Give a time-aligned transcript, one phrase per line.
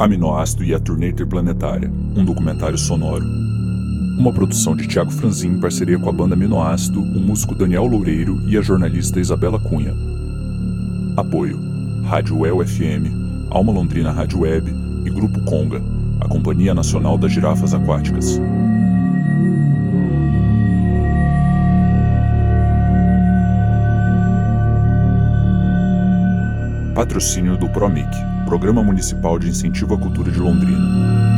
[0.00, 3.22] Aminoácido e a Turnê Interplanetária, um documentário sonoro.
[4.18, 8.40] Uma produção de Tiago Franzin em parceria com a banda Aminoácido, o músico Daniel Loureiro
[8.48, 9.94] e a jornalista Isabela Cunha.
[11.18, 11.60] Apoio:
[12.04, 13.12] Rádio UEL FM,
[13.50, 14.74] Alma Londrina Rádio Web
[15.04, 15.82] e Grupo Conga,
[16.18, 18.40] a Companhia Nacional das Girafas Aquáticas.
[26.94, 28.08] Patrocínio do PROMIC,
[28.50, 31.29] Programa Municipal de Incentivo à Cultura de Londrina.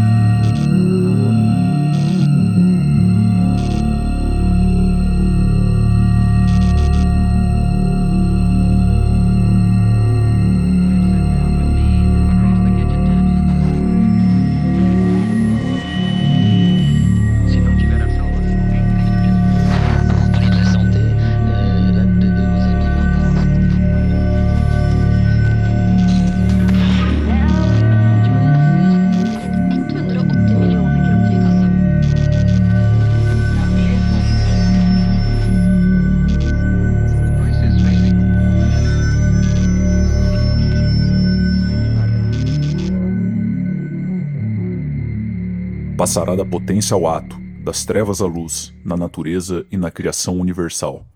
[46.03, 51.07] Passará da potência ao ato, das trevas à luz, na natureza e na criação universal.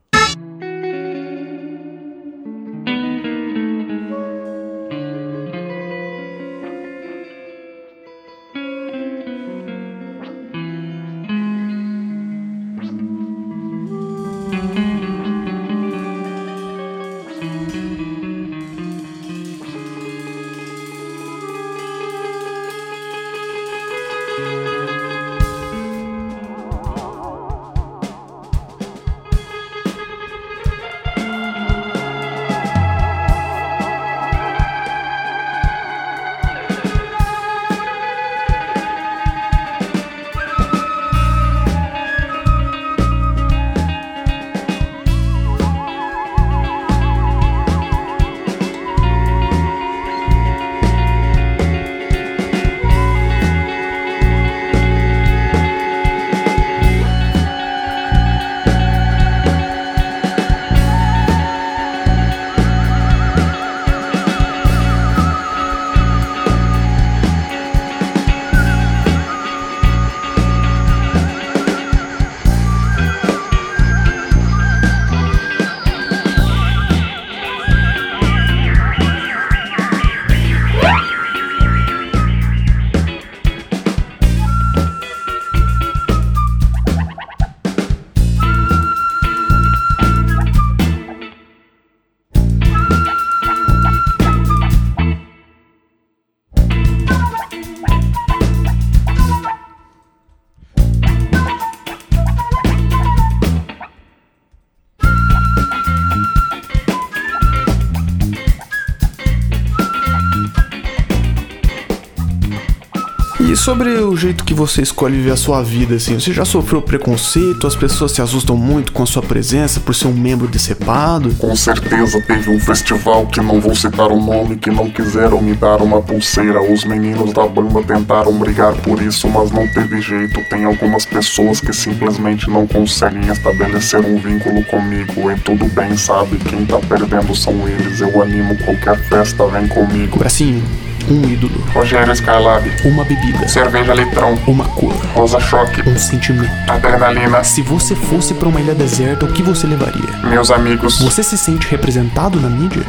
[113.66, 117.66] Sobre o jeito que você escolhe viver a sua vida, assim, você já sofreu preconceito?
[117.66, 121.34] As pessoas se assustam muito com a sua presença por ser um membro decepado?
[121.34, 125.52] Com certeza teve um festival que não vou citar o nome que não quiseram me
[125.52, 126.62] dar uma pulseira.
[126.62, 130.40] Os meninos da banda tentaram brigar por isso, mas não teve jeito.
[130.48, 135.28] Tem algumas pessoas que simplesmente não conseguem estabelecer um vínculo comigo.
[135.28, 136.36] E tudo bem, sabe?
[136.36, 138.00] Quem tá perdendo são eles.
[138.00, 140.16] Eu animo qualquer festa, vem comigo.
[140.20, 140.62] Bracinho,
[141.08, 146.50] um ídolo, Rogério Skylab, uma bebida, cerveja litrão, uma cor, rosa choque, um sentimento.
[146.68, 147.42] adrenalina.
[147.44, 150.10] Se você fosse pra uma ilha deserta, o que você levaria?
[150.24, 152.82] Meus amigos, Você se sente representado na mídia?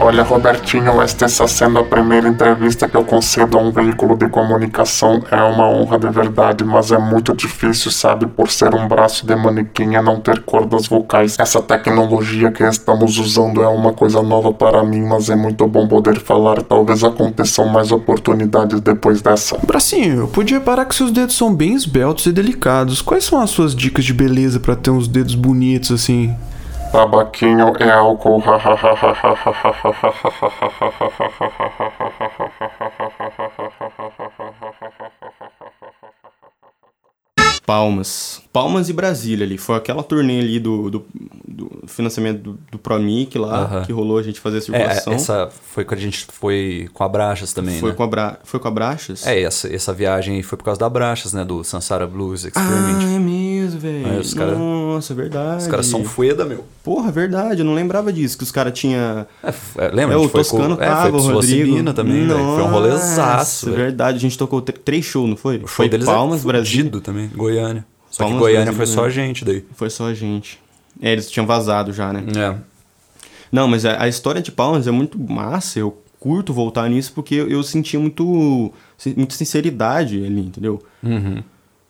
[0.00, 4.28] Olha, Robertinho, esta está sendo a primeira entrevista que eu concedo a um veículo de
[4.28, 5.20] comunicação.
[5.28, 8.24] É uma honra de verdade, mas é muito difícil, sabe?
[8.24, 11.36] Por ser um braço de manequim e não ter cordas vocais.
[11.36, 15.88] Essa tecnologia que estamos usando é uma coisa nova para mim, mas é muito bom
[15.88, 16.62] poder falar.
[16.62, 19.58] Talvez aconteçam mais oportunidades depois dessa.
[19.66, 23.02] Bracinho, eu podia parar que seus dedos são bem esbeltos e delicados.
[23.02, 26.36] Quais são as suas dicas de beleza pra ter uns dedos bonitos assim?
[26.92, 28.42] Tabaquinho é álcool.
[37.66, 38.47] Palmas.
[38.62, 39.58] Palmas e Brasília ali.
[39.58, 41.06] Foi aquela turnê ali do, do,
[41.46, 45.12] do financiamento do, do ProMic lá, que rolou a gente fazer a É, circulação.
[45.12, 47.94] essa foi quando a gente foi com a Brachas também, foi, né?
[47.96, 48.38] com a Bra...
[48.44, 49.26] foi com a Brachas?
[49.26, 51.44] É, essa, essa viagem foi por causa da Brachas, né?
[51.44, 53.14] Do Sansara Blues Ah, Experiment.
[53.14, 54.06] é mesmo, velho.
[54.20, 55.62] É, cara- Nossa, verdade.
[55.62, 56.64] Os caras são fueda, meu.
[56.82, 59.26] Porra, verdade, eu não lembrava disso, que os caras tinham...
[59.42, 60.14] É, é, lembra?
[60.14, 61.92] É, o foi com- Toscano é, tava, foi com o Rodrigo.
[61.92, 62.38] Também, velho.
[62.38, 65.56] Foi um rolezaço, Nossa, verdade, a gente tocou tr- três shows, não foi?
[65.56, 66.78] O show foi deles Palmas, é Brasília.
[66.84, 67.84] fudido também, Goiânia.
[68.10, 69.64] Só Palmas, que Goiânia foi só a gente daí.
[69.74, 70.58] Foi só a gente.
[71.00, 72.24] É, eles tinham vazado já, né?
[72.36, 72.56] É.
[73.50, 77.34] Não, mas a, a história de Palmas é muito massa, eu curto voltar nisso porque
[77.34, 78.72] eu, eu sentia muito,
[79.16, 80.82] muita sinceridade ali, entendeu?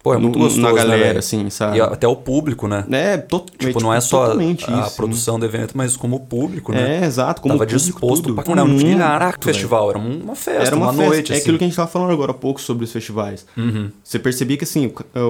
[0.08, 1.18] Pô, é muito no- gostoso, na né, galera, velho?
[1.18, 1.78] assim, sabe?
[1.78, 2.84] E até o público, né?
[2.90, 6.16] É, to, Tipo, é, não é tipo, só a isso, produção do evento, mas como
[6.16, 7.00] o público, né?
[7.02, 7.40] É, exato.
[7.42, 8.42] Como Tava público, disposto tudo.
[8.42, 8.54] pra...
[8.54, 11.08] Não, não tinha caraca, festival, era uma festa, Era uma, uma, festa.
[11.08, 11.42] noite, é assim.
[11.42, 13.46] aquilo que a gente tava falando agora há pouco sobre os festivais.
[14.02, 15.20] Você percebia que, assim, o,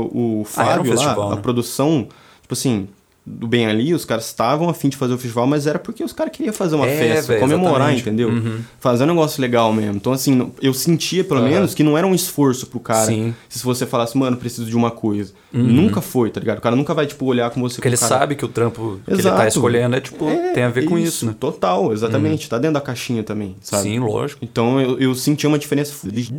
[0.43, 1.43] o Ah, era um Fábio lá, festival, a né?
[1.43, 2.07] produção,
[2.43, 2.89] tipo assim,
[3.29, 6.03] do bem ali, os caras estavam a fim de fazer o festival, mas era porque
[6.03, 8.01] os caras queriam fazer uma É, festa, velho, comemorar, exatamente.
[8.03, 8.29] entendeu?
[8.31, 8.61] Uhum.
[8.81, 9.97] Fazer um negócio legal mesmo.
[9.97, 11.49] Então, assim, eu sentia, pelo Aham.
[11.49, 13.07] menos, que não era um esforço pro cara.
[13.07, 13.35] Sim.
[13.49, 15.33] Se você falasse, mano, preciso de uma coisa.
[15.53, 16.59] Nunca foi, tá ligado?
[16.59, 19.01] O cara nunca vai, tipo, olhar com você Porque ele cara- sabe que o trampo
[19.05, 19.37] que ele Exato.
[19.37, 21.35] tá escolhendo é, tipo, É, tem a ver com isso, né?
[21.39, 22.49] Total, exatamente.
[22.49, 23.85] Tá dentro da caixinha também, sabe?
[23.85, 24.45] Sim, lógico.
[24.45, 25.93] Então eu, eu senti uma diferença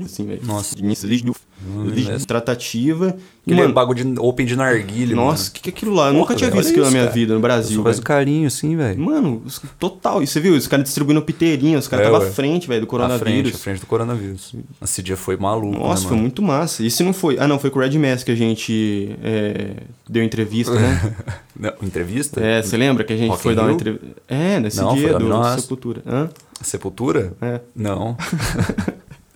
[0.06, 0.42] assim, velho.
[0.46, 0.76] Nossa.
[0.80, 2.18] É.
[2.26, 3.16] tratativa.
[3.46, 6.08] Aquele mano, bagulho de open de narguilha, nossa, o que, que é aquilo lá?
[6.08, 7.14] Eu nunca tinha visto na minha cara.
[7.14, 9.00] vida no Brasil, Só faz um carinho assim, velho.
[9.00, 9.44] Mano,
[9.80, 10.22] total.
[10.24, 10.56] E você viu?
[10.56, 12.32] Os caras distribuindo piteirinha, os caras É, estavam ué.
[12.32, 13.56] à frente, velho, do À frente, coronavírus.
[13.56, 14.56] à frente do coronavírus.
[14.82, 16.84] Esse dia foi maluco, Nossa, né, foi muito massa.
[16.84, 17.38] E se não foi.
[17.40, 19.72] Ah, não, foi com o Red Mask que a gente é,
[20.10, 21.16] deu entrevista, né?
[21.60, 22.40] Não, entrevista?
[22.40, 24.06] é, você lembra que a gente Rock foi dar uma entrevista?
[24.30, 25.60] É, nesse Não, dia do nossa.
[25.60, 26.02] Sepultura.
[26.08, 26.30] Hã?
[26.62, 27.34] Sepultura?
[27.42, 27.60] É.
[27.76, 28.16] Não.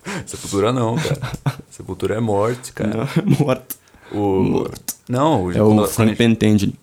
[0.26, 1.18] Sepultura não, cara.
[1.70, 3.08] Sepultura é morte, cara.
[3.24, 3.76] Não, morto.
[4.14, 4.42] O...
[4.42, 4.94] Morto.
[5.08, 6.74] Não, É o Frank gente- Pentangeli.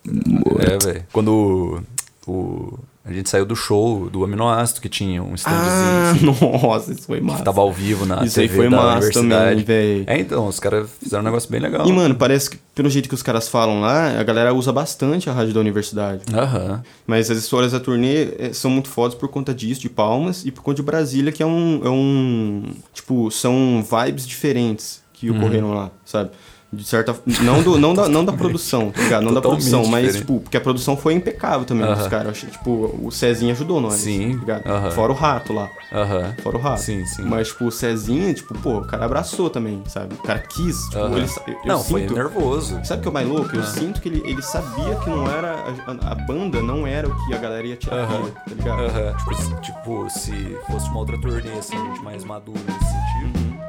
[0.60, 1.04] É, velho.
[1.12, 1.84] Quando
[2.28, 6.26] o, o- a gente saiu do show do Aminoácido, que tinha um standzinho Ah, assim,
[6.62, 7.40] nossa, isso foi massa.
[7.40, 9.50] que tava ao vivo na Isso aí TV foi da massa universidade.
[9.64, 10.04] também, velho.
[10.06, 11.88] É, então, os caras fizeram um negócio bem legal.
[11.88, 15.28] E, mano, parece que, pelo jeito que os caras falam lá, a galera usa bastante
[15.32, 16.22] a rádio da universidade.
[16.32, 16.84] Aham.
[17.08, 20.52] Mas as histórias da turnê eh, são muito fodas por conta disso, de Palmas, e
[20.52, 21.82] por conta de Brasília, que é um.
[21.84, 25.38] É um tipo, são vibes diferentes que Uhum.
[25.38, 26.30] ocorreram lá, sabe?
[26.74, 27.14] De certa.
[27.42, 29.24] Não, do, não, da, não da produção, tá ligado?
[29.24, 30.22] Não da produção, mas, diferente.
[30.22, 31.96] tipo, porque a produção foi impecável também Aham.
[31.96, 32.44] dos caras.
[32.44, 33.96] Eu tipo, o Cezinha ajudou nós.
[33.96, 34.68] Sim, Tá ligado?
[34.68, 34.92] aham.
[34.92, 35.70] Fora o rato lá.
[35.92, 36.34] Aham.
[36.42, 36.80] Fora o rato.
[36.82, 37.24] Sim, sim.
[37.24, 40.14] Mas, tipo, o Cezinha, tipo, pô, o cara abraçou também, sabe?
[40.16, 40.78] O cara quis.
[40.90, 42.80] Tipo, ele, eu, eu Não, foi sinto, nervoso.
[42.86, 43.54] Sabe o que é o mais louco?
[43.54, 45.56] Eu sinto que ele, ele sabia que não era.
[45.86, 48.22] A, a banda não era o que a galera ia tirar tá
[48.56, 48.80] ligado?
[48.84, 49.14] Aham.
[49.18, 53.62] Tipo, se- tipo, se fosse uma outra turnê, assim, a gente mais maduro nesse sentido,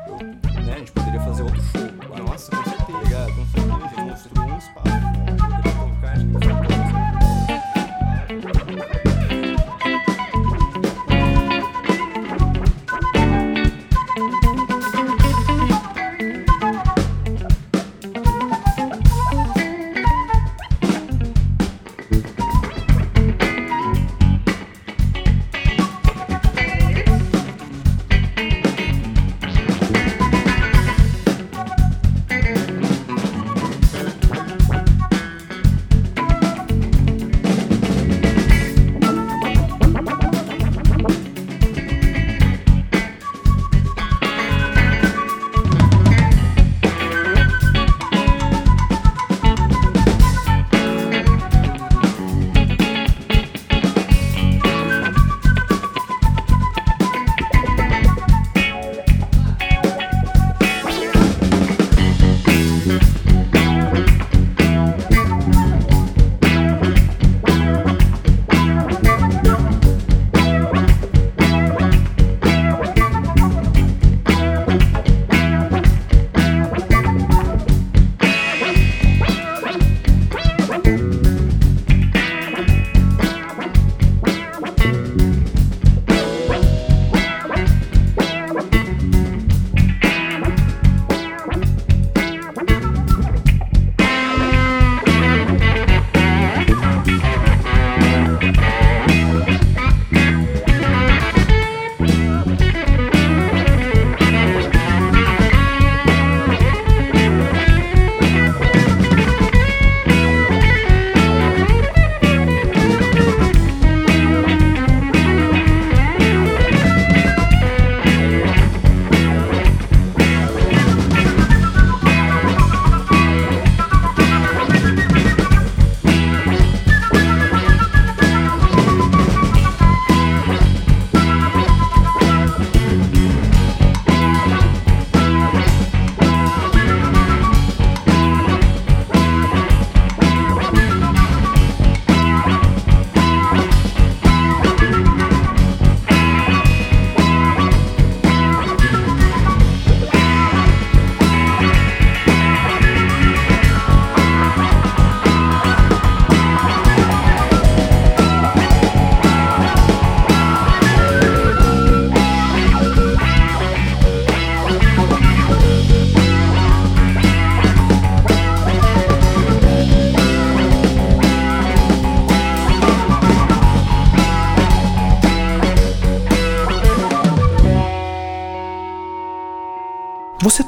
[0.56, 1.82] eu- né, a gente poderia fazer outro show.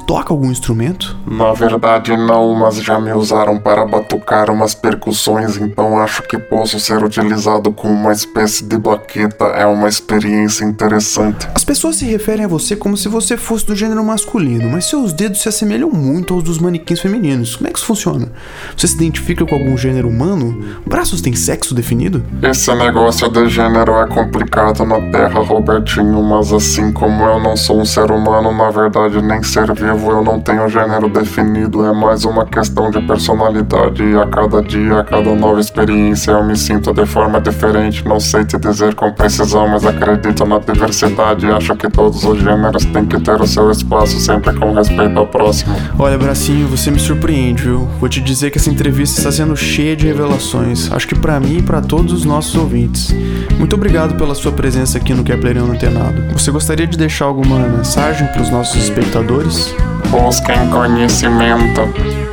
[0.07, 1.17] Toca algum instrumento?
[1.27, 6.79] Na verdade, não, mas já me usaram para batucar umas percussões, então acho que posso
[6.79, 9.45] ser utilizado como uma espécie de baqueta.
[9.47, 11.49] É uma experiência interessante.
[11.55, 15.13] As pessoas se referem a você como se você fosse do gênero masculino, mas seus
[15.13, 17.57] dedos se assemelham muito aos dos manequins femininos.
[17.57, 18.31] Como é que isso funciona?
[18.77, 20.79] Você se identifica com algum gênero humano?
[20.87, 22.25] Braços têm sexo definido?
[22.43, 27.81] Esse negócio de gênero é complicado na Terra, Robertinho, mas assim como eu não sou
[27.81, 31.85] um ser humano, na verdade nem ser vivo, eu não tenho gênero definido.
[31.85, 36.45] É mais uma questão de personalidade e a cada dia, a cada nova experiência, eu
[36.45, 38.07] me sinto de forma diferente.
[38.07, 42.85] Não sei te dizer com precisão, mas acredito na diversidade acho que todos os gêneros
[42.87, 45.75] têm que ter o seu espaço, sempre com respeito ao próximo.
[45.99, 47.89] Olha, Bracinho, você me surpreende, viu?
[48.01, 50.91] Vou te dizer que essa entrevista está sendo cheia de revelações.
[50.93, 53.15] Acho que para mim e para todos os nossos ouvintes.
[53.59, 56.23] Muito obrigado pela sua presença aqui no Kepleriano Antenado.
[56.33, 59.54] Você gostaria de deixar alguma mensagem para os nossos espectadores?
[60.11, 62.24] Busquem conhecimento.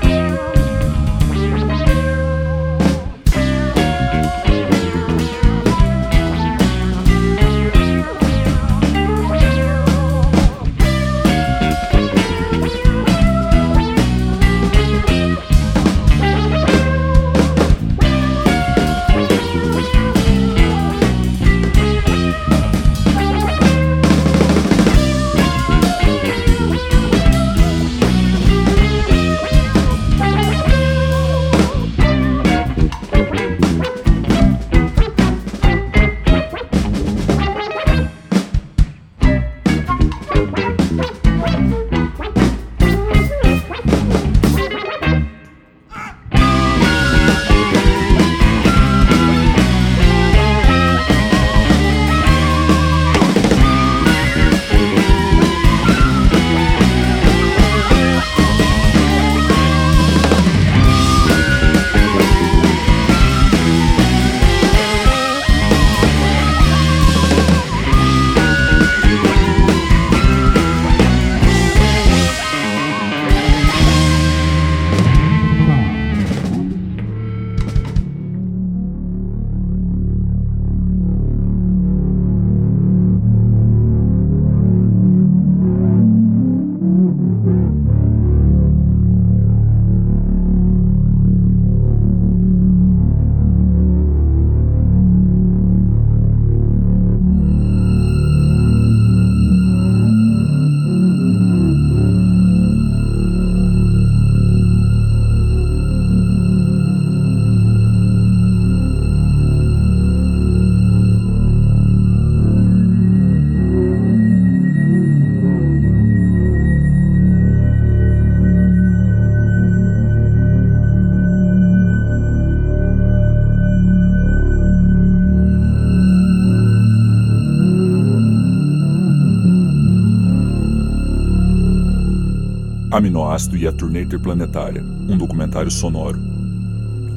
[132.91, 136.19] Aminoácido e a Turnê Interplanetária, um documentário sonoro.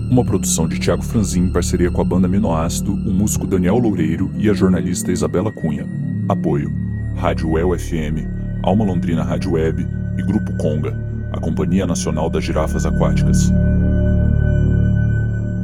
[0.09, 4.31] Uma produção de Tiago Franzin em parceria com a banda Aminoácido, o músico Daniel Loureiro
[4.39, 5.85] e a jornalista Isabela Cunha.
[6.29, 6.73] Apoio:
[7.17, 8.23] Rádio El FM,
[8.63, 9.85] Alma Londrina Rádio Web
[10.17, 10.97] e Grupo Conga,
[11.33, 13.53] a Companhia Nacional das Girafas Aquáticas.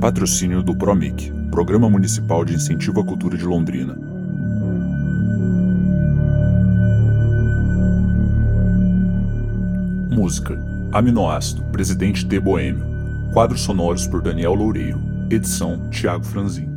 [0.00, 4.09] Patrocínio do PROMIC, Programa Municipal de Incentivo à Cultura de Londrina.
[10.20, 10.62] Música:
[10.92, 12.38] Aminoácido, Presidente T.
[12.38, 12.84] Boêmio.
[13.32, 15.00] Quadros sonoros por Daniel Loureiro.
[15.30, 16.69] Edição: Tiago Franzin.